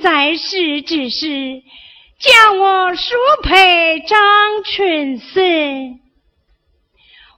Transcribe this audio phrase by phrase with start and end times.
[0.00, 1.62] 在世之时，
[2.18, 4.18] 将我叔配张
[4.64, 6.00] 春生。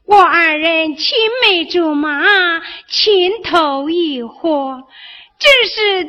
[0.07, 4.83] 我二人青梅竹马，情投意合，
[5.39, 6.09] 只是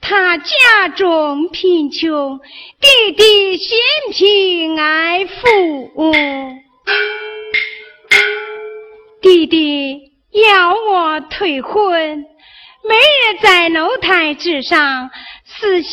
[0.00, 2.40] 他家中贫穷，
[2.80, 3.78] 弟弟嫌
[4.12, 6.14] 贫爱富，
[9.20, 12.26] 弟弟要我退婚，
[12.86, 15.10] 每日在楼台之上
[15.46, 15.92] 思想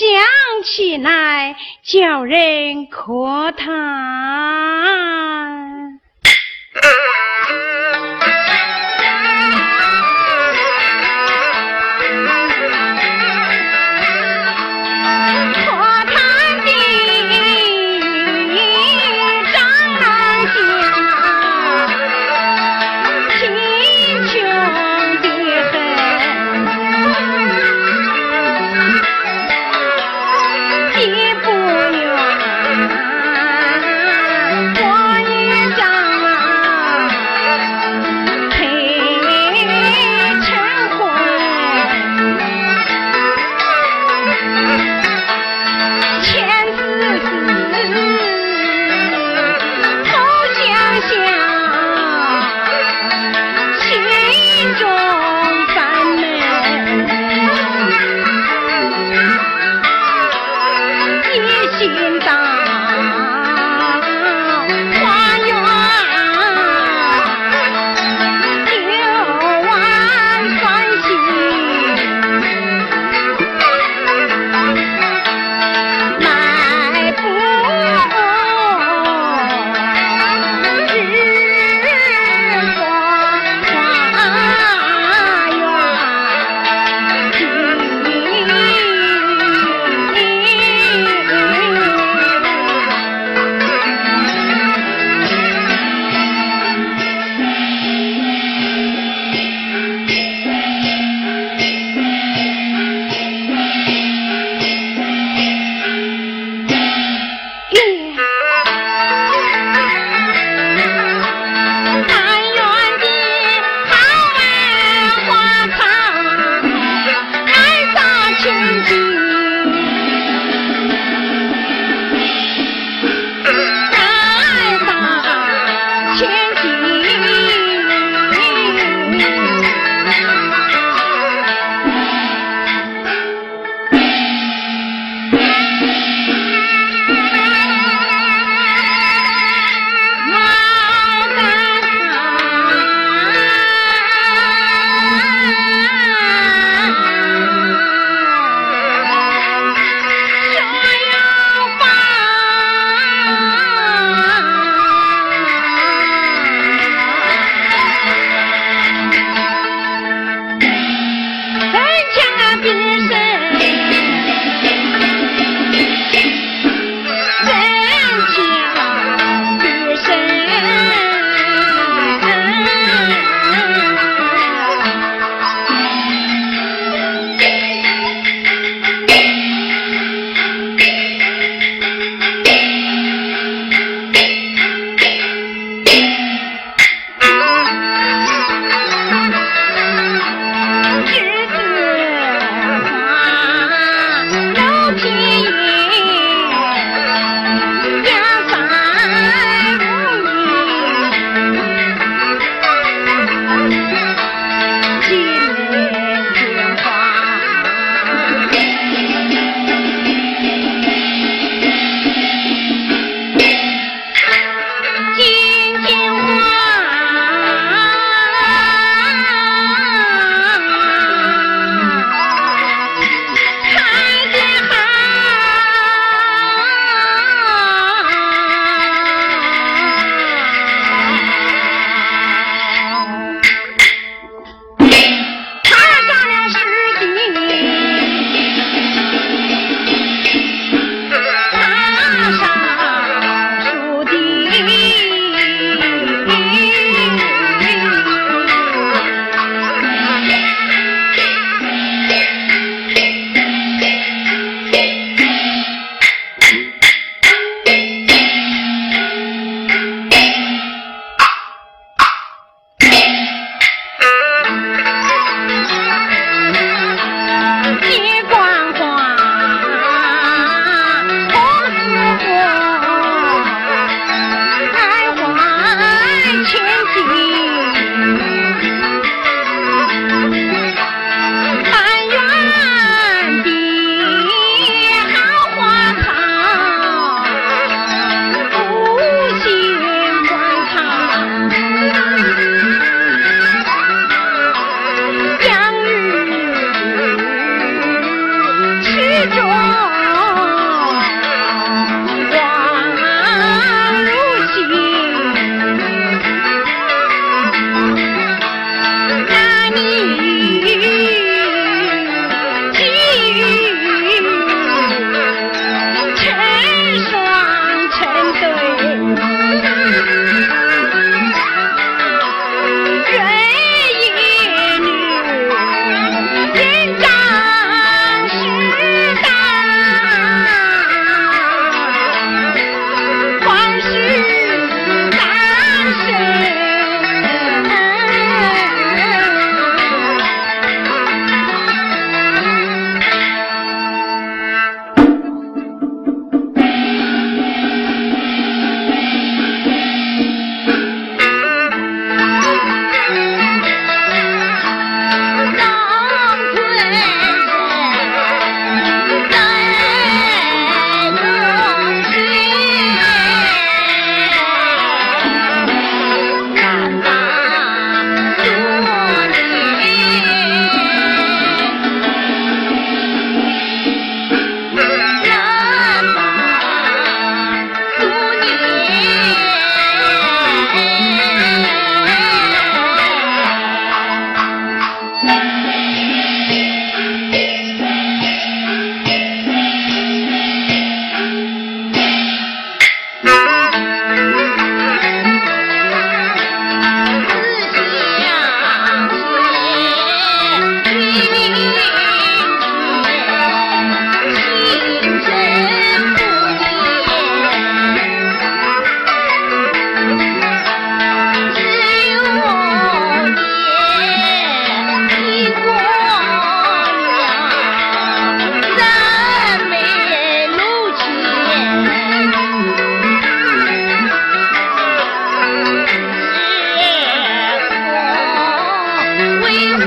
[0.66, 3.70] 起来，叫人可叹。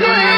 [0.00, 0.33] Yeah.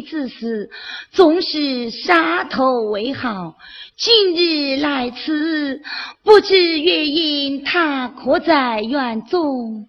[0.00, 0.70] 相会之时，
[1.12, 3.56] 总是杀头为好。
[3.96, 5.82] 今日来此，
[6.24, 9.86] 不知月因他可在园中？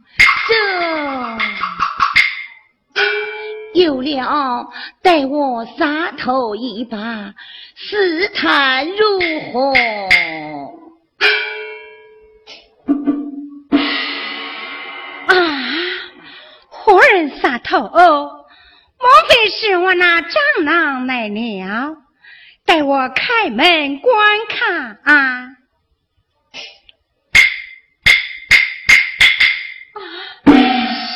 [3.73, 4.69] 这有了，
[5.01, 7.33] 待我杀头一把，
[7.75, 9.19] 试探如
[9.53, 9.73] 何？
[15.27, 15.63] 啊，
[16.69, 18.40] 活人杀头哦，
[19.01, 21.97] 莫非是我那蟑螂来了？
[22.65, 25.47] 待我开门观看啊！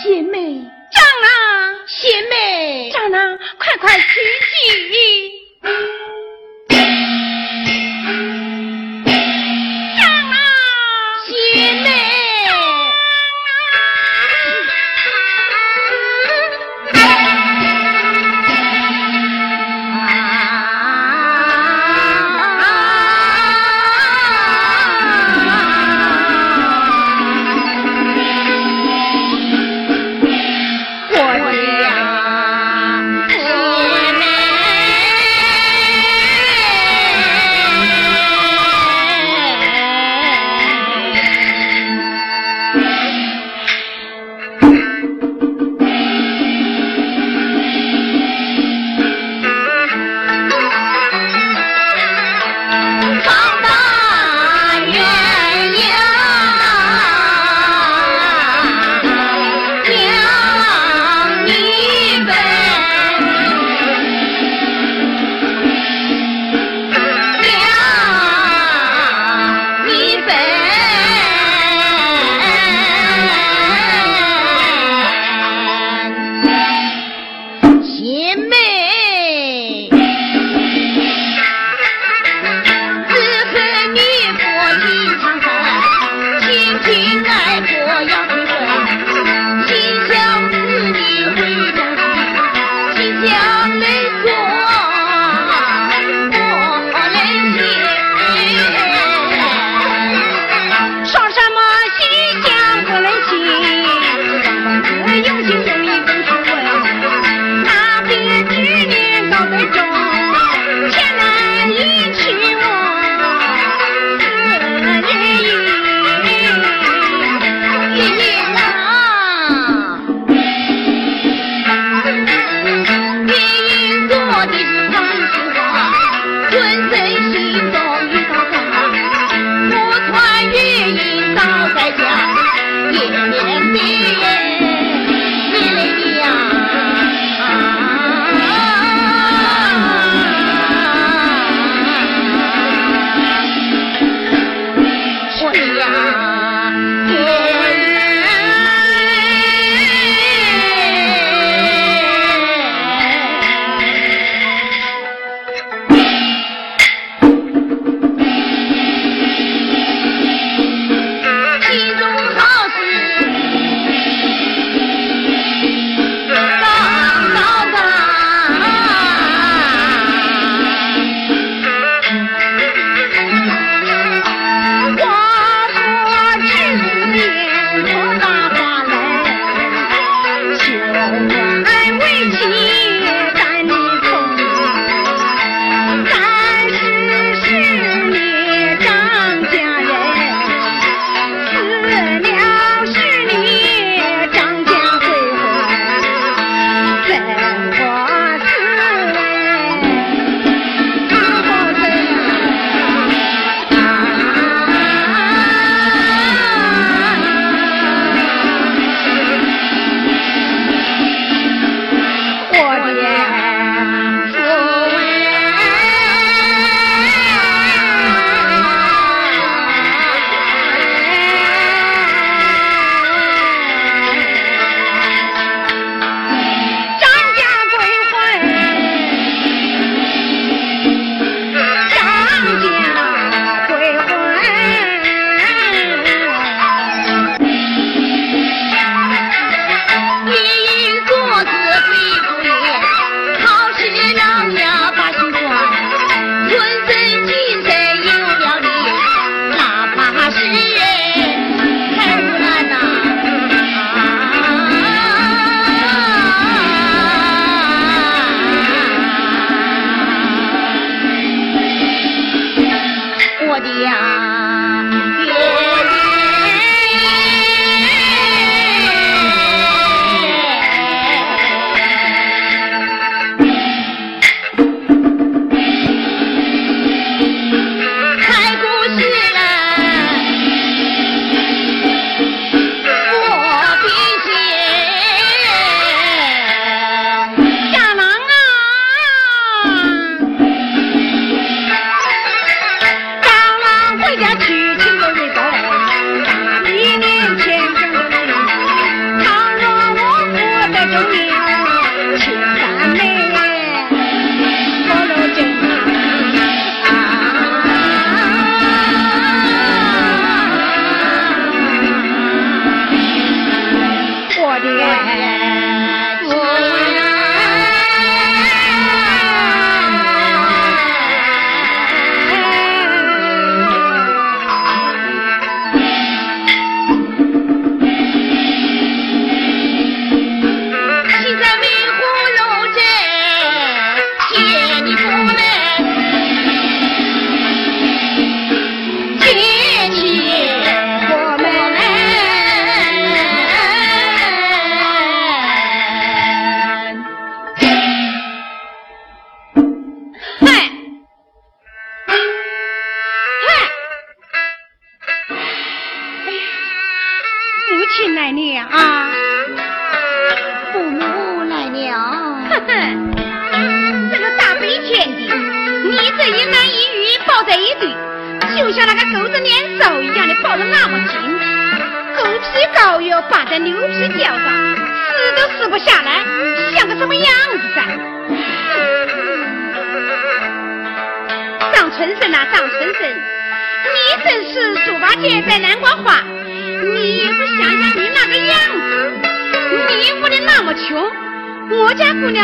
[0.03, 4.05] 贤妹，蟑螂，贤妹，蟑螂，快快去
[4.51, 5.31] 进。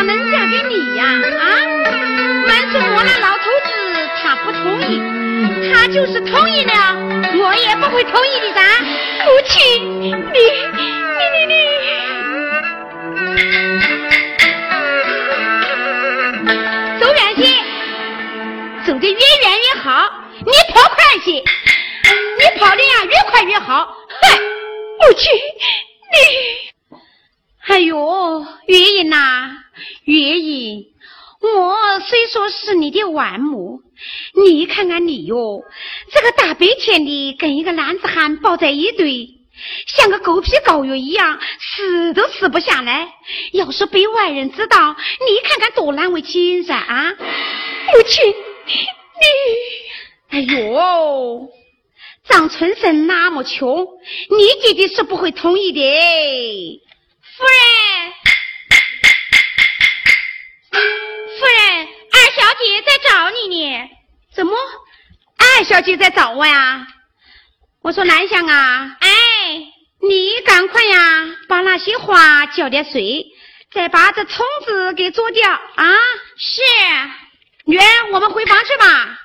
[0.03, 1.03] 家姑娘能嫁给你呀？
[1.05, 1.45] 啊？
[2.47, 3.69] 满是我那老头子
[4.21, 5.01] 他不同意。
[5.71, 6.71] 他就是同意了，
[7.39, 8.61] 我也不会同意的噻。
[9.25, 10.81] 母亲，你你你
[11.47, 11.53] 你，
[16.99, 17.41] 走远些，
[18.85, 19.89] 走得越远越好。
[20.39, 23.95] 你跑快些，你跑的呀越快越好。
[24.21, 25.31] 嗨，母亲，
[26.11, 26.15] 你，
[27.67, 29.60] 哎呦，月英呐，
[30.05, 30.85] 月英，
[31.41, 33.81] 我虽说是你的外母。
[34.33, 35.63] 你看看你哟，
[36.11, 39.29] 这个大白天的跟一个男子汉抱在一堆，
[39.85, 43.13] 像个狗皮膏药一样，死都死不下来。
[43.53, 47.11] 要是被外人知道，你看看多难为情噻啊！
[47.11, 48.33] 母亲，
[50.31, 51.47] 你，哎呦，
[52.27, 53.87] 张春生那么穷，
[54.29, 55.79] 你姐姐是不会同意的。
[57.37, 57.90] 夫人，
[60.71, 63.89] 夫人，二小姐在找你呢。
[64.33, 64.55] 怎么，
[65.37, 66.87] 二小姐在找我呀？
[67.83, 69.09] 我说兰香啊，哎，
[70.01, 73.25] 你赶快呀，把那些花浇点水，
[73.73, 75.85] 再把这虫子给捉掉啊！
[76.37, 76.61] 是，
[77.65, 79.17] 女儿，我们回房去吧。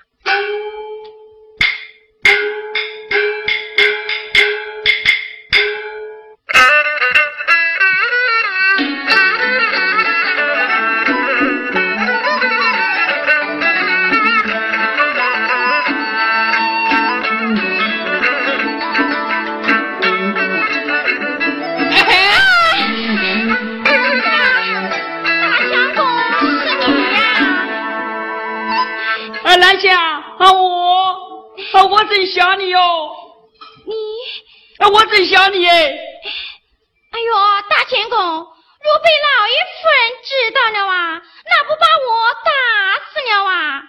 [32.06, 32.78] 真想你哟。
[33.86, 33.94] 你，
[34.78, 35.74] 哎我真想你哎。
[35.74, 37.34] 哎呦，
[37.68, 42.50] 大仙公，若被老爷夫人知道了啊，那不把我打
[43.12, 43.82] 死了啊？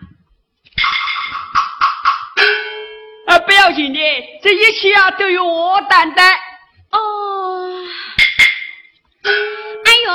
[3.27, 3.99] 啊不要紧的，
[4.41, 6.39] 这一切啊都由我担待。
[6.91, 7.83] 哦。
[9.23, 10.11] 哎呦，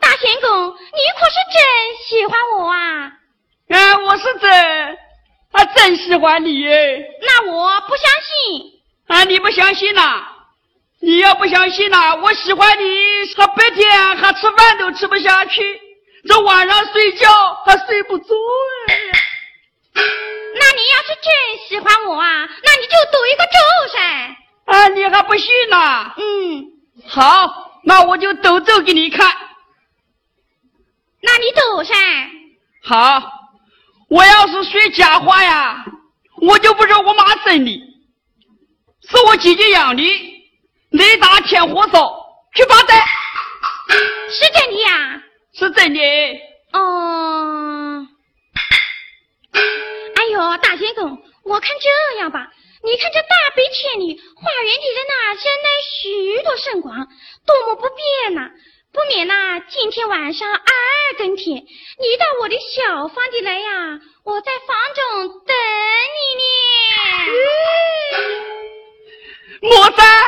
[0.00, 1.62] 大仙公，你可是真
[2.08, 3.12] 喜欢我啊？
[3.68, 4.98] 啊，我是真，
[5.52, 6.64] 啊，真喜欢你。
[6.64, 8.72] 那我不相信。
[9.06, 10.26] 啊，你不相信呐？
[11.00, 12.84] 你要不相信呐，我喜欢你，
[13.36, 15.80] 他白天还吃饭都吃不下去，
[16.28, 17.28] 这晚上睡觉
[17.64, 18.34] 还睡不着
[18.88, 18.98] 哎。
[19.94, 23.58] 那你要是真喜欢我啊，那你就赌一个咒
[23.96, 24.36] 噻。
[24.66, 26.14] 啊，你还不信呐？
[26.16, 26.64] 嗯。
[27.06, 29.34] 好，那我就赌咒给你看。
[31.22, 31.94] 那你赌噻。
[32.82, 33.37] 好。
[34.08, 35.84] 我要是说假话呀，
[36.40, 37.70] 我就不是我妈生的，
[39.08, 40.02] 是我姐姐养的。
[40.90, 42.94] 雷打天火烧，去发呆。
[44.30, 45.22] 是真的呀？
[45.52, 46.00] 是真的。
[46.72, 48.06] 哦。
[49.52, 52.48] 哎呦，大仙公，我看这样吧，
[52.82, 56.96] 你看这大白天的花园里的那人来许多圣光，
[57.44, 58.50] 多么不便呐！
[58.98, 60.60] 不免呐，今天晚上二
[61.18, 65.56] 更天，你到我的小房里来呀，我在房中等
[66.16, 66.42] 你呢。
[69.70, 70.24] 莫三，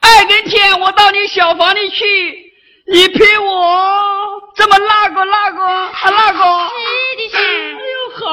[0.00, 2.50] 二更天我到你小房里去，
[2.86, 6.38] 你陪我这么那个那个啊 那个？
[6.38, 7.38] 是的噻。
[7.38, 7.42] 哎
[7.92, 8.24] 呦好，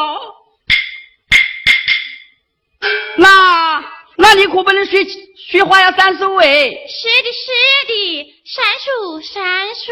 [3.18, 3.84] 那
[4.16, 5.04] 那你可不能学
[5.36, 6.48] 学花要三十五哎。
[6.48, 7.52] 是的，是
[7.90, 8.32] 的。
[8.56, 9.44] 闪烁，闪
[9.76, 9.92] 烁。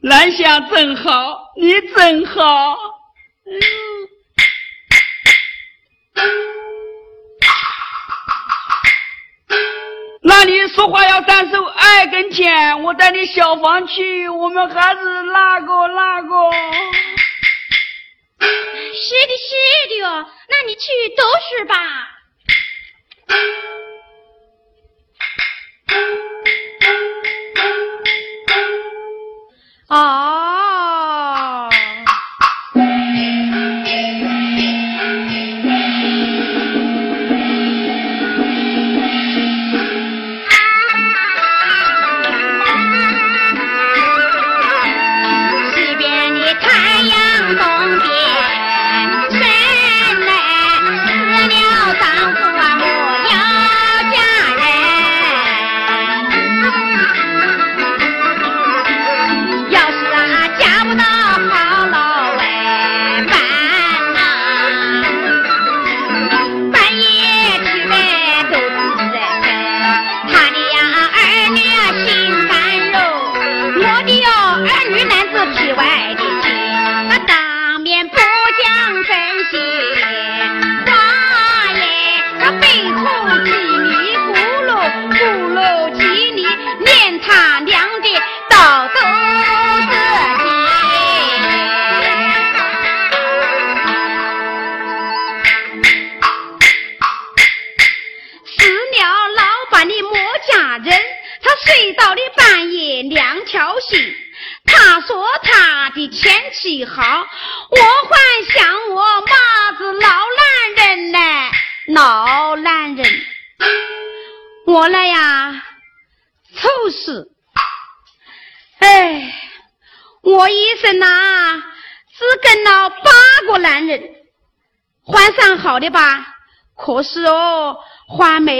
[0.08, 2.78] 兰香真好，你真好。
[10.22, 16.50] 那你说话要三手爱跟前，我带你小房去，我们还是那个那个。
[18.40, 18.46] 是
[19.26, 19.54] 的，是
[19.90, 21.74] 的哟，那你去都是吧。
[29.94, 30.33] 啊，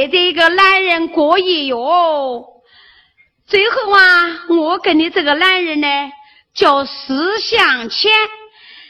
[0.09, 2.45] 这个男人过夜哟。
[3.47, 5.87] 最后啊，我跟你这个男人呢，
[6.55, 8.11] 叫思向前，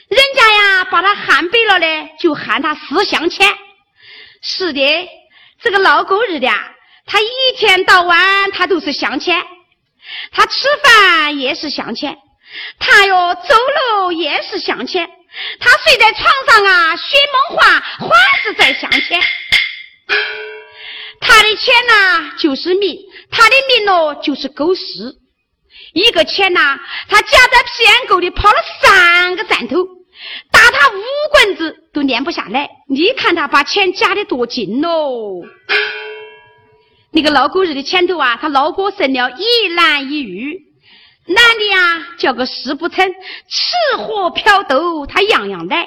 [0.09, 3.53] 人家呀把他喊背了呢，就喊他思向前。
[4.42, 5.09] 是的，
[5.62, 6.48] 这个老狗日的，
[7.07, 9.42] 他一天到晚他都是向前，
[10.31, 12.16] 他吃饭也是向前，
[12.79, 13.57] 他哟走
[13.98, 15.11] 路也是向前，
[15.59, 17.16] 他睡在床上啊，学
[17.48, 19.20] 梦话还是在向前。
[21.26, 22.98] 他的钱呐，就是命。
[23.30, 24.82] 他的命哦，就是狗屎。
[25.94, 29.84] 一个钱呐，他夹在屁眼沟里跑了三个站头，
[30.52, 32.68] 打他五棍子都练不下来。
[32.88, 35.42] 你看他把钱夹的多紧喽！
[37.12, 40.58] 那个老狗日的前头啊，他老婆生了一男一女，
[41.26, 43.08] 男的呀叫个死不成，
[43.48, 45.87] 吃喝嫖斗他样样来；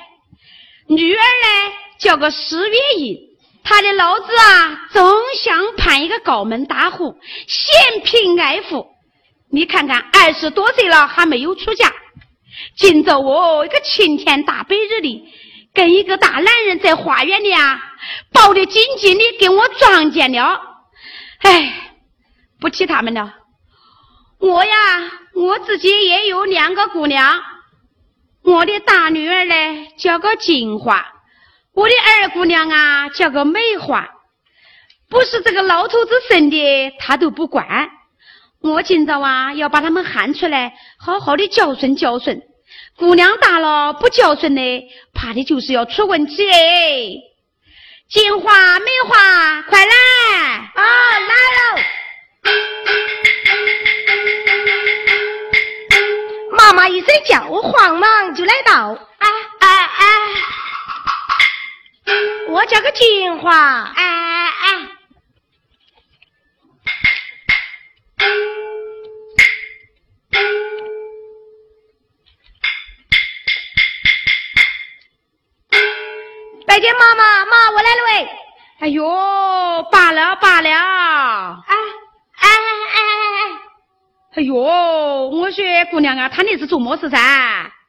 [0.87, 3.26] 女儿呢叫个事月阴。
[3.69, 8.87] 他的老子啊，总想攀一个高门大户，嫌贫爱富。
[9.51, 11.91] 你看看，二十多岁了还没有出嫁。
[12.77, 15.21] 今朝我一个晴天大白日的，
[15.73, 17.77] 跟一个大男人在花园里啊，
[18.31, 20.61] 抱得紧紧的，给我撞见了。
[21.39, 21.91] 哎，
[22.61, 23.33] 不提他们了。
[24.39, 27.43] 我呀，我自己也有两个姑娘。
[28.43, 31.05] 我的大女儿呢，叫个金花。
[31.77, 34.09] 我的二姑娘啊，叫个梅花，
[35.11, 37.87] 不是这个老头子生的，他都不管。
[38.63, 42.41] 我今早啊，要把他们喊出来，好好的教训教训。
[42.95, 46.57] 姑娘大了不教训呢，怕的就是要出问题哎。
[48.09, 49.93] 金花、梅花，快来
[50.73, 50.83] 啊！
[51.19, 51.83] 来了。
[56.57, 58.97] 妈妈一声叫，我慌忙就来到。
[59.19, 60.05] 哎哎哎！
[62.49, 64.87] 我叫个金花，哎哎，
[76.65, 78.29] 拜见妈妈，妈我来了喂。
[78.79, 79.03] 哎呦，
[79.91, 81.75] 罢了罢了，哎
[82.37, 82.49] 哎哎
[82.93, 82.99] 哎，
[84.35, 87.17] 哎呦，我说姑娘啊，他那是做么事噻？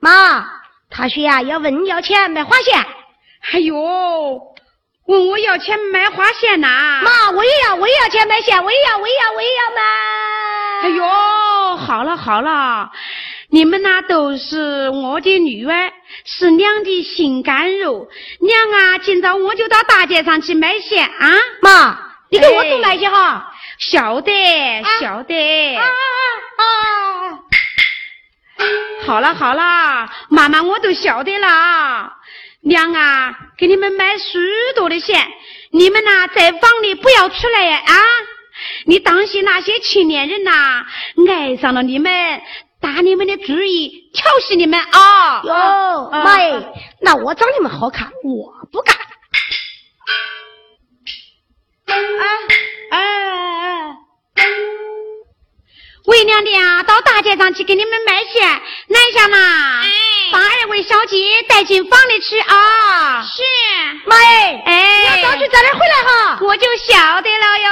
[0.00, 2.84] 妈，他说呀要问你要钱买花线。
[3.52, 3.74] 哎呦，
[5.06, 7.00] 问我要钱买花线呐？
[7.02, 9.82] 妈，我也要，我也要钱买线，我也要，我也要，我也要买。
[10.82, 12.90] 哎呦，好了好了，
[13.50, 15.92] 你们呐都是我的女儿，
[16.24, 18.08] 是娘的心肝肉。
[18.40, 21.32] 娘啊，今早我就到大街上去买线啊。
[21.62, 21.98] 妈，
[22.30, 23.52] 你给我多买些哈。
[23.78, 24.32] 晓得，
[25.00, 25.76] 晓得。
[25.76, 27.38] 啊啊啊！
[29.06, 32.17] 好了好了，妈妈我都晓得了。
[32.68, 34.38] 娘啊，给你们买许
[34.76, 35.26] 多的线，
[35.70, 37.94] 你们呐在房里不要出来啊！
[38.84, 40.84] 你当心那些青年人呐
[41.26, 42.42] 爱上了你们，
[42.78, 45.40] 打你们的主意，调戏你们啊！
[45.44, 46.62] 哟，妈哎，
[47.00, 48.94] 那我长你们好看，我不干。
[51.86, 51.94] 啊！
[56.08, 59.36] 为娘的啊，到大街上去给你们买线，南下嘛。
[59.82, 59.88] 哎
[60.30, 61.16] 把二位小姐
[61.48, 63.22] 带进房里去啊！
[63.22, 63.42] 是，
[64.04, 66.38] 妈哎，哎，要早去早点回来哈。
[66.42, 67.70] 我就晓得了哟。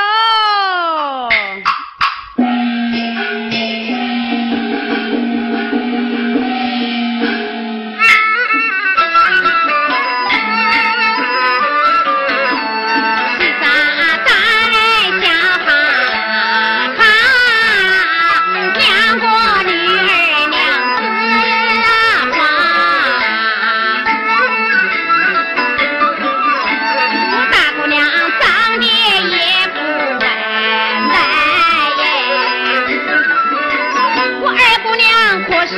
[34.87, 35.75] 姑娘可是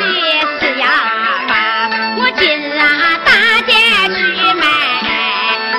[0.61, 0.87] 是哑
[1.49, 3.33] 巴我今日啊大
[3.67, 3.73] 街
[4.15, 4.19] 去
[4.53, 4.67] 买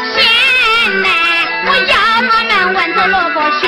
[0.09, 0.17] 鲜
[1.03, 1.07] 奶
[1.67, 1.93] 我要
[2.27, 3.63] 他们问着那个学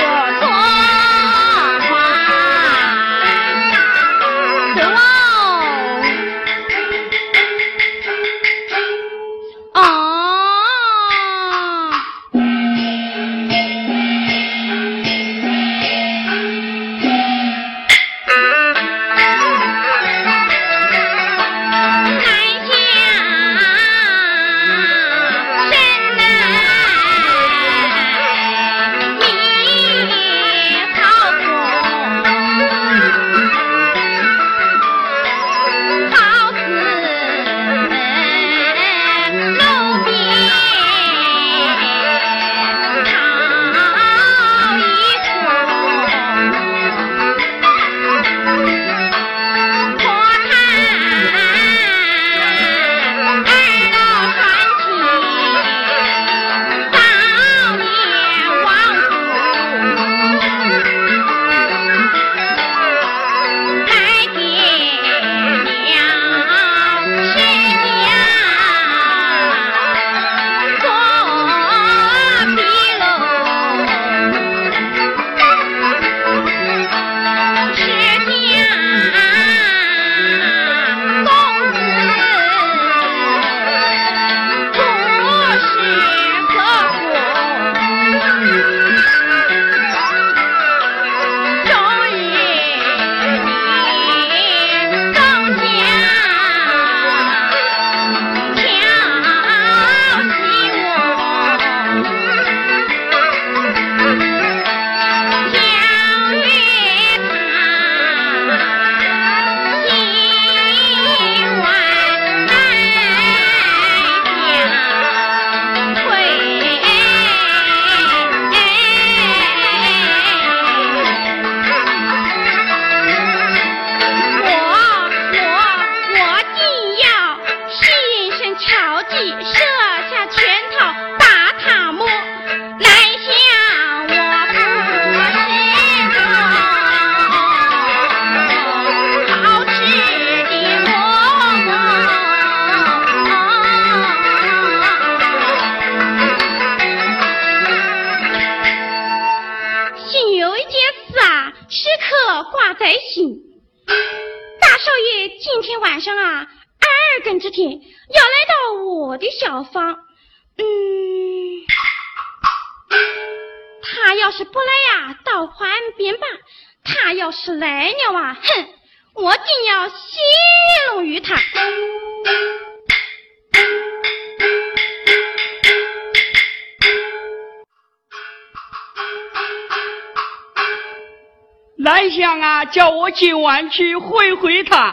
[183.71, 184.90] 去会会他，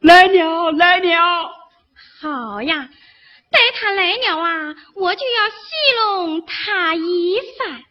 [0.00, 1.50] 来鸟，来鸟，
[2.20, 2.88] 好呀。
[3.50, 5.56] 待他来了啊，我就要戏
[5.96, 7.82] 弄他一番。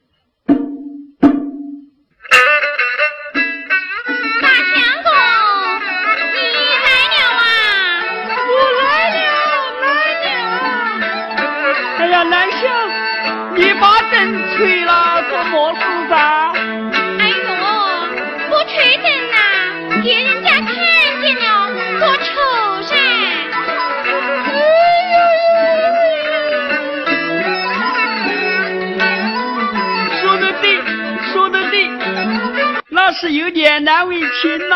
[33.48, 34.76] 有点难为情了。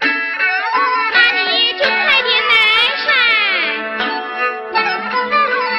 [0.00, 2.54] 那你就快点来
[3.04, 3.12] 噻。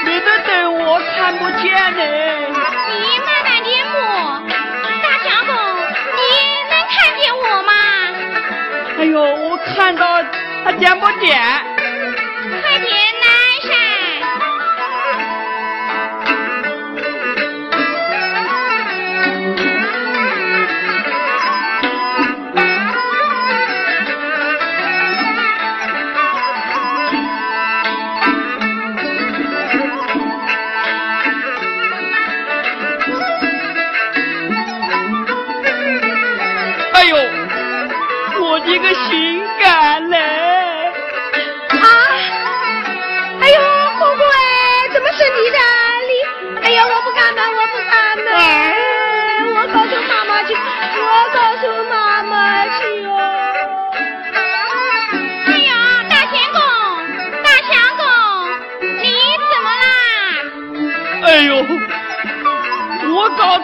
[0.06, 2.04] 你的灯我看不见呢。
[2.90, 2.94] 你
[3.26, 3.98] 慢慢点摸，
[5.02, 5.52] 大小狗，
[6.14, 6.22] 你
[6.70, 7.74] 能看见我吗？
[9.00, 10.24] 哎呦，我看到
[10.64, 11.42] 他点不点？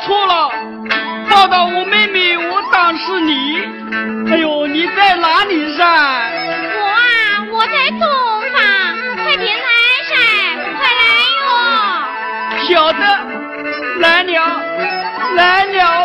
[0.05, 0.51] 错了，
[1.29, 3.57] 报到我妹妹，我当是你。
[4.31, 5.83] 哎呦，你在哪里噻？
[5.85, 8.01] 我啊，我在东
[8.51, 8.61] 方，
[9.23, 9.69] 快点来
[10.09, 10.13] 噻，
[10.77, 11.03] 快来
[11.39, 11.45] 哟！
[12.67, 12.99] 晓得，
[13.99, 14.61] 来了，
[15.35, 16.02] 来了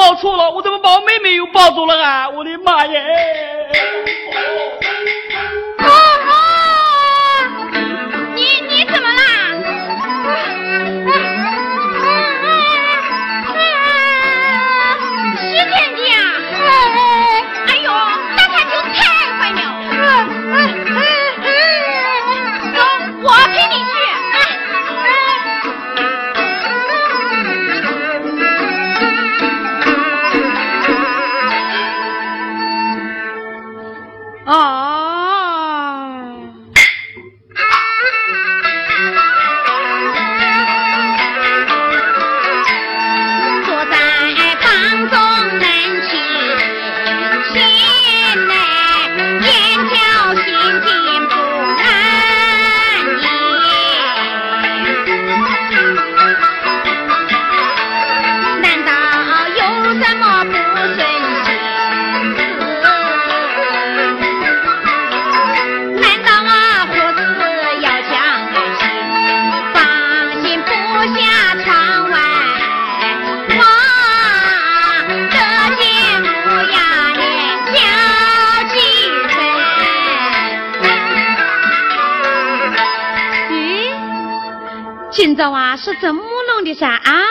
[0.00, 2.26] 抱错了我怎么把我妹妹又抱走了啊？
[2.30, 3.59] 我的妈耶！
[85.76, 86.86] 是怎么弄的噻？
[86.86, 87.22] 啊，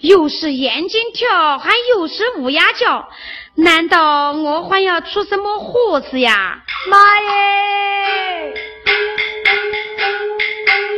[0.00, 3.08] 又是眼睛跳，还又是乌鸦叫，
[3.54, 6.62] 难道我还要出什么祸事呀？
[6.88, 8.54] 妈耶！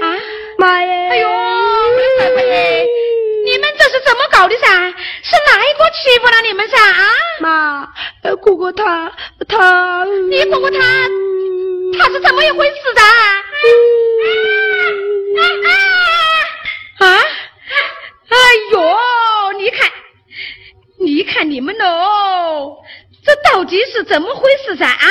[0.01, 0.18] 啊，
[0.59, 1.09] 妈耶！
[1.11, 1.28] 哎呦，
[3.45, 4.95] 你们这是怎么搞的噻？
[5.22, 6.76] 是哪一个欺负了你们噻？
[6.78, 7.07] 啊，
[7.41, 7.89] 妈，
[8.41, 9.12] 姑姑他
[9.49, 10.78] 他，你姑姑他
[11.99, 13.03] 他是怎么一回事噻？
[15.64, 16.01] 啊！
[17.05, 18.38] 哎
[18.72, 19.90] 呦，你看，
[21.00, 22.76] 你看你们喽，
[23.24, 24.86] 这到底是怎么回事噻？
[24.86, 25.09] 啊，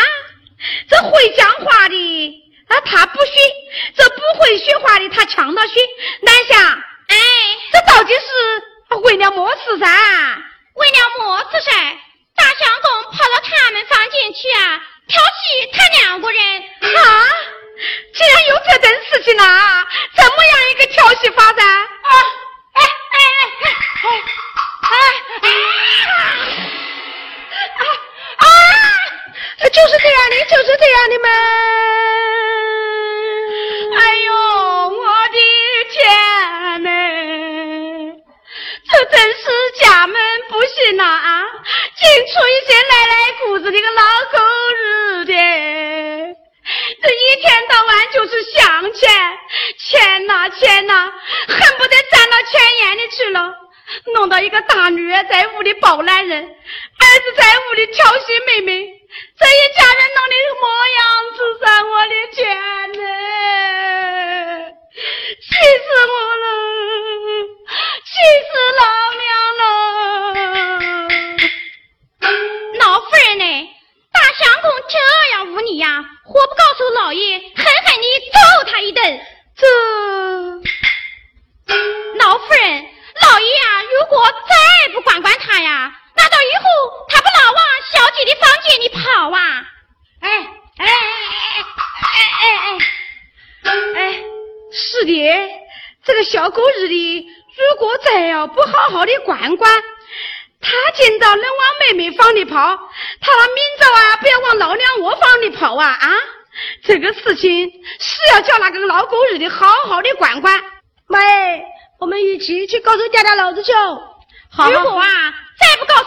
[0.89, 3.31] 这会讲话的啊，他不学；
[3.95, 5.79] 这不会说话的，他抢着学。
[6.21, 7.17] 南霞，哎，
[7.71, 9.85] 这到底是为了么事噻？
[10.75, 11.71] 为了么事噻？
[12.35, 14.81] 大相公跑到他们房间去啊，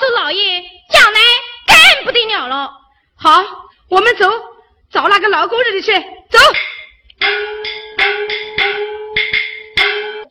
[0.05, 1.19] 诉老爷，将来
[1.67, 2.71] 更不得了了。
[3.17, 3.43] 好，
[3.89, 4.31] 我们走，
[4.93, 5.93] 找那个老工人的去。
[6.31, 6.39] 走，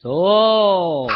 [0.01, 1.07] 走。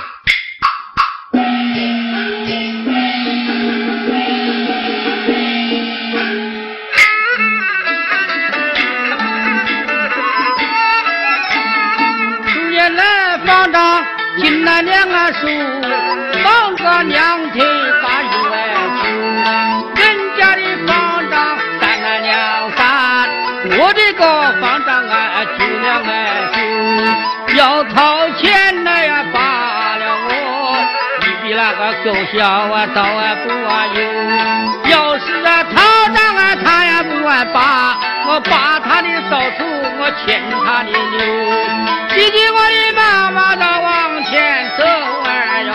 [14.39, 15.47] 进来两个树，
[16.41, 17.61] 放个两腿
[32.07, 33.99] 就像我走啊，不啊，有
[34.89, 35.75] 有时啊，头
[36.15, 37.99] 长啊，他呀，不啊，把
[38.29, 39.65] 我把他的手粗，
[39.99, 40.95] 我牵他的牛，
[42.07, 44.31] 骑着我的马，我这往前
[44.77, 44.85] 走
[45.25, 45.29] 啊。
[45.63, 45.69] 呀。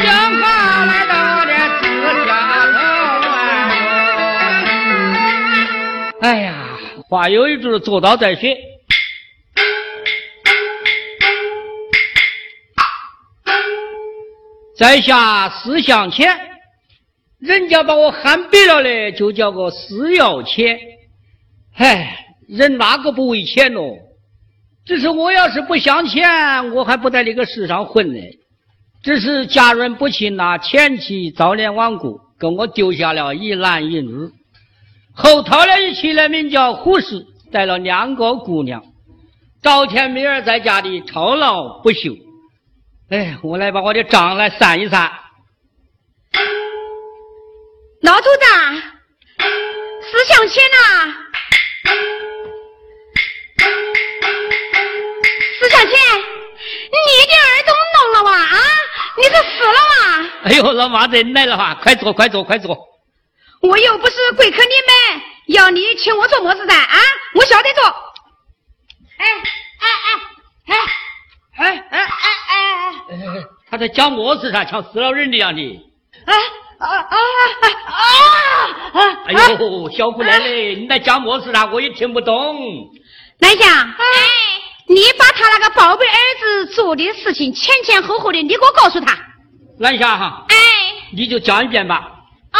[0.00, 0.08] 警
[0.40, 0.42] 方
[0.86, 1.12] 来到
[1.44, 1.84] 了这
[2.24, 2.32] 家
[2.72, 2.80] 路
[3.28, 3.36] 啊。
[6.22, 6.54] 哎呀，
[7.10, 8.48] 话有一句做到再说。
[14.82, 16.36] 在下施向前，
[17.38, 20.76] 人家把我喊白了嘞，就叫个施要钱。
[21.76, 23.94] 唉，人哪个不为钱喽？
[24.84, 28.20] 只是我要是不相前，我还不在这个世上混呢。
[29.04, 34.32] 只是家人不亲呐，前妻早年亡故，跟我丢下了一男一女。
[35.14, 38.82] 后头了一妻来名叫胡氏，带了两个姑娘，
[39.62, 42.16] 赵天明儿在家里操劳不休。
[43.12, 45.12] 哎，我来把我的账来算一算。
[48.00, 48.46] 老头子，
[50.10, 51.14] 思想钱呐？
[55.60, 56.96] 思想钱，你
[57.28, 58.32] 的耳朵弄了哇？
[58.32, 58.56] 啊，
[59.18, 60.30] 你是死了哇？
[60.44, 61.78] 哎呦，老妈子，你来了哈！
[61.82, 62.88] 快坐，快坐，快坐。
[63.60, 66.74] 我又不是贵客你们，要你请我做么子噻？
[66.74, 66.98] 啊，
[67.34, 67.84] 我晓得做。
[69.18, 69.42] 哎哎
[69.80, 69.86] 哎
[70.64, 70.74] 哎！
[70.74, 70.82] 哎哎
[71.56, 72.00] 哎哎哎
[72.48, 72.56] 哎
[73.10, 73.44] 哎！
[73.70, 74.64] 他在讲么事噻？
[74.64, 75.90] 像死了人的样的。
[76.24, 76.34] 啊
[76.78, 77.16] 啊啊
[77.60, 77.68] 啊
[78.92, 79.00] 啊！
[79.26, 81.66] 哎呦，小姑奶奶，你在讲么事啊？
[81.72, 82.90] 我也听不懂。
[83.38, 84.04] 南香，哎，
[84.88, 89.16] 你把他那个宝贝儿子做的事情前前后后的，你给我告诉他。
[89.78, 90.56] 南香哈，哎，
[91.12, 92.08] 你就讲一遍吧。
[92.52, 92.58] 哦，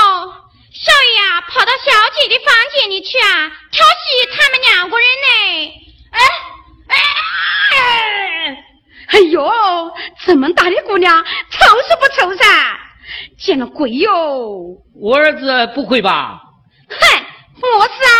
[0.72, 5.28] 少爷啊，跑到小姐的房间里去啊，调戏他们两个人呢。
[6.10, 6.20] 哎
[6.88, 6.96] 哎！
[7.78, 8.64] 哎
[9.18, 9.50] 呦，
[10.24, 12.44] 这么大的姑娘，丑是不丑噻？
[13.38, 14.76] 见了鬼哟！
[14.94, 16.40] 我儿子不会吧？
[16.88, 16.96] 哼，
[17.78, 18.14] 我是啊，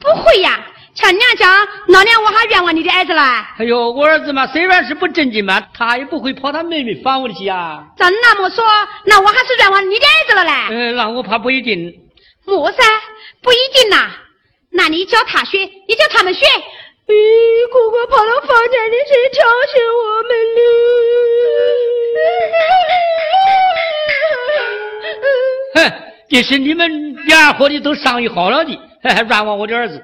[0.00, 0.60] 不会呀。
[0.94, 3.22] 瞧娘家老娘，我还冤枉你的儿子了。
[3.58, 7.84] 哎呦，我儿子嘛，虽然是不正经嘛，他也不会跑他妹妹房屋里去啊。
[7.96, 8.64] 照那么说，
[9.04, 10.52] 那我还是冤枉你的儿子了嘞。
[10.70, 11.92] 嗯，那我怕不一定。
[12.44, 12.84] 么噻？
[13.42, 14.10] 不一定呐。
[14.70, 16.44] 那你教他学，你教他们学。
[17.06, 17.12] 咦，
[17.70, 20.58] 哥哥跑到房间里去调戏我们了。
[25.74, 25.76] 哼，
[26.30, 30.02] 这是你们两伙的都商议好了的，还还冤枉我的儿子。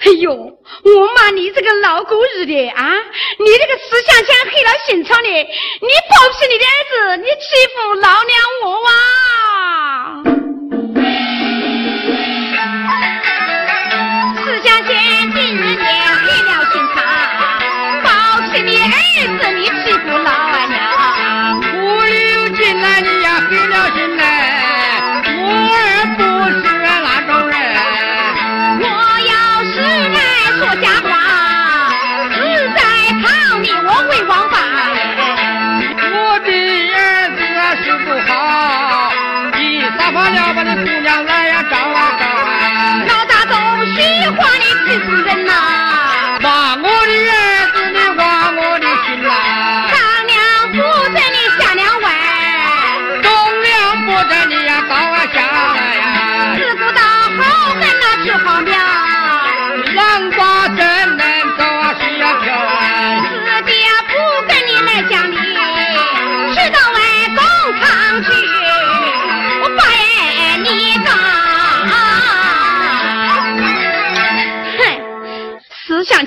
[0.00, 2.94] 哎呦，我骂你这个老狗日的啊！
[3.38, 8.34] 你这个思想像黑了心肠的，你包庇你的儿子，你欺负老娘
[8.64, 10.24] 我啊！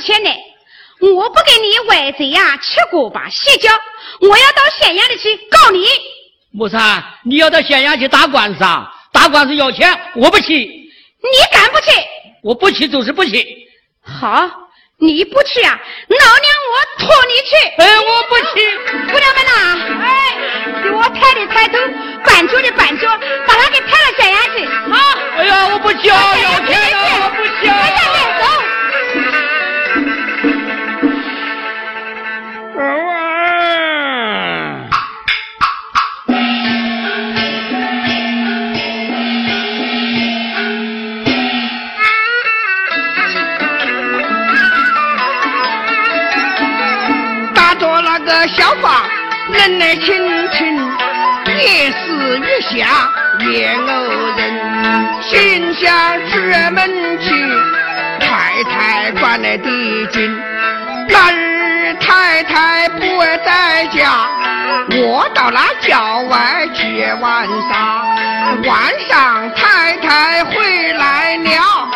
[0.02, 0.30] 思想前呢，
[1.00, 3.70] 我不跟你外贼呀吃锅巴洗脚，
[4.22, 5.86] 我要到县衙里去告你。
[6.52, 8.92] 木三，你要到县衙去打官司啊？
[9.14, 11.92] 打官司要钱，我不去，你敢不去？
[12.44, 13.68] 我不去就是不去。
[14.04, 14.50] 好，
[14.98, 17.56] 你不去啊，老娘我拖你去。
[17.78, 18.78] 哎，我不去。
[19.12, 20.31] 姑娘们呐，哎，
[49.98, 50.76] 亲亲，
[51.46, 53.92] 越死越下越偶
[54.38, 54.42] 人，
[55.22, 55.90] 心想
[56.30, 56.40] 出
[56.72, 57.30] 门去，
[58.20, 59.68] 太太关来的
[60.08, 60.40] 紧。
[61.10, 63.00] 那日太太不
[63.46, 64.30] 在家，
[64.92, 68.06] 我到那郊外去玩耍。
[68.66, 71.90] 晚上太太回来了，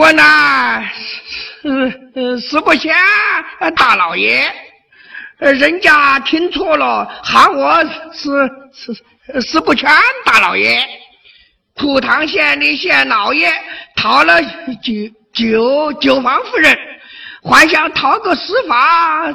[0.00, 0.90] 我乃
[1.60, 2.90] 是是不贤
[3.76, 4.50] 大老爷，
[5.38, 9.90] 人家听错了，喊我是是是不全
[10.24, 10.82] 大老爷。
[11.74, 13.52] 蒲塘县的县老爷
[13.94, 14.90] 讨了九
[15.34, 16.74] 九九房夫人，
[17.42, 19.30] 还想讨个死法，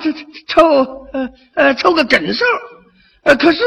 [0.47, 1.07] 凑
[1.53, 2.43] 呃凑个整数，
[3.23, 3.59] 呃可是。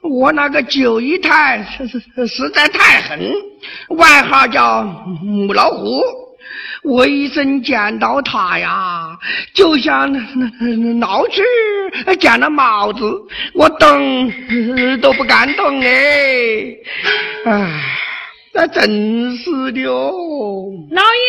[0.00, 1.88] 我那个九姨太实
[2.28, 3.20] 实在太狠，
[3.88, 6.00] 外号叫母老虎。
[6.82, 9.16] 我一生见到他呀，
[9.54, 10.18] 就像那
[10.60, 11.42] 那那老去
[12.18, 13.04] 见了帽子，
[13.54, 14.32] 我动
[15.00, 16.76] 都不敢动哎！
[17.46, 17.80] 哎，
[18.54, 21.28] 那真是的哦，老爷。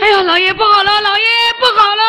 [0.00, 1.24] 哎呀，老爷不好了，老爷。
[1.58, 2.02] 不好了！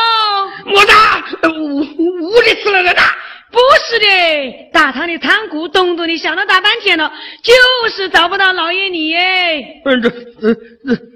[0.65, 1.47] 么子？
[1.47, 3.01] 屋屋里死了人呐？
[3.49, 9.81] 不是的，大堂的仓库东东的想了大半天了，就是找不到老爷你哎。
[9.85, 10.55] 嗯，这呃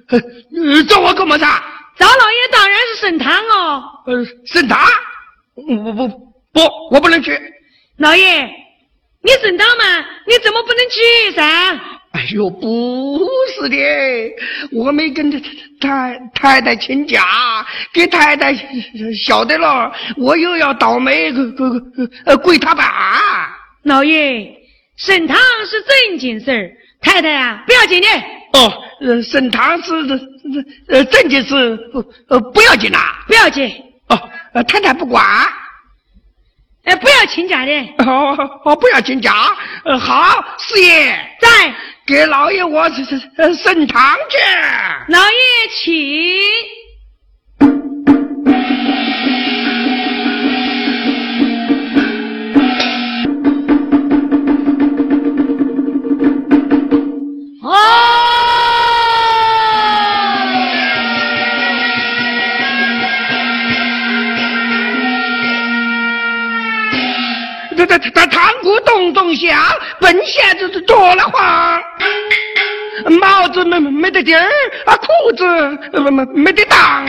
[0.10, 0.20] 呃
[0.76, 1.46] 呃，找我干么子？
[1.98, 3.84] 找老爷当然是沈堂哦。
[4.08, 4.80] 呃，沈堂？
[5.56, 6.08] 不不
[6.54, 6.62] 不，
[6.92, 7.38] 我不能去。
[7.98, 8.44] 老爷，
[9.22, 9.84] 你沈堂嘛，
[10.26, 11.80] 你怎么不能去噻？
[12.12, 13.20] 哎呦，不
[13.56, 13.78] 是的，
[14.74, 15.40] 我没跟太
[15.80, 18.54] 太太太请假，给太太
[19.26, 21.82] 晓得了，我又要倒霉，个个
[22.26, 22.86] 呃跪他板。
[23.84, 24.54] 老爷，
[24.98, 28.08] 沈堂是正经事儿，太太啊，不要紧的。
[28.60, 30.20] 哦，呃，沈堂是是
[30.90, 31.80] 呃正经事，
[32.28, 33.72] 呃不要紧啦，不要紧。
[34.10, 35.26] 哦，呃太太不管。
[36.84, 37.72] 哎，不要请假的。
[38.00, 38.36] 哦
[38.66, 39.34] 哦，不要请假。
[39.86, 41.74] 呃，好，四爷在。
[42.06, 43.20] 给老爷我是是
[43.56, 44.38] 升堂去。
[45.08, 45.36] 老爷
[45.70, 46.82] 请。
[67.78, 69.58] 这这这堂鼓咚咚响，
[70.00, 71.82] 本县这是着了慌，
[73.20, 74.42] 帽子没没得地儿，
[74.86, 75.46] 啊裤子
[75.94, 77.06] 没没没得当，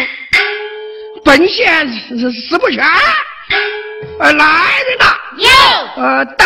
[1.25, 1.89] 本县
[2.19, 2.85] 是死不全，
[4.21, 4.45] 呃来
[4.89, 5.49] 人呐，有，
[6.03, 6.45] 呃带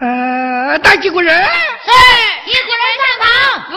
[0.00, 1.90] 呃带几个人，是
[2.46, 3.28] 一个人上堂，
[3.60, 3.74] 好。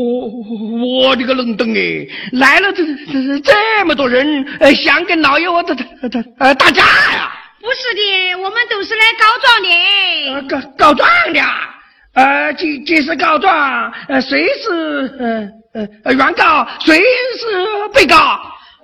[0.00, 2.82] 我我的个冷灯哎，来了这
[3.12, 7.30] 这这么多人，呃，想跟老爷我打打打呃打架呀？
[7.60, 9.68] 不是的，我们都是来告状的。
[10.48, 11.40] 告告状的，
[12.14, 18.40] 呃，既既是告状，呃，谁是呃呃原告，谁是被告？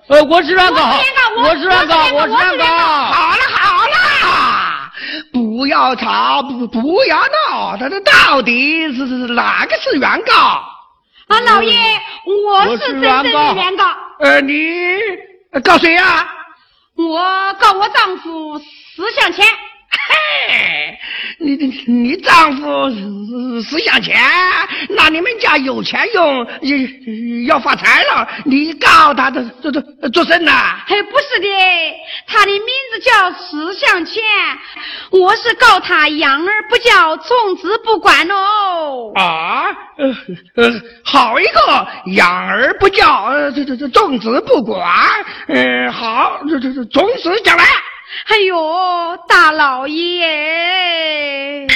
[0.09, 1.01] 呃，我是原告，
[1.39, 2.67] 我是原告，我是原告。
[2.67, 4.91] 好了好了，
[5.33, 10.63] 不要吵，不不要闹，他这到底是是哪个是原告？
[11.29, 11.77] 啊，老爷，
[12.25, 13.85] 我是真正的原告。
[14.21, 14.99] 呃，你
[15.65, 16.29] 告谁呀？
[16.97, 19.45] 我告我丈夫思想钱。
[20.09, 20.99] 嘿，
[21.39, 22.91] 你你你丈夫
[23.63, 24.17] 思想钱，
[24.91, 26.47] 那你们家有钱用，
[27.47, 29.83] 要发财了，你告他的做做
[30.13, 30.77] 做甚呐？
[30.87, 31.49] 嘿，不是的，
[32.27, 34.23] 他的名字叫思想钱，
[35.11, 39.13] 我是告他养儿不教，纵子不管哦。
[39.15, 39.67] 啊，
[39.97, 40.17] 呃
[40.57, 40.73] 呃，
[41.05, 44.85] 好一个养儿不教，呃这这这种子不管，
[45.49, 47.65] 呃好，这这这从此讲来。
[48.25, 51.67] 哎呦，大老爷！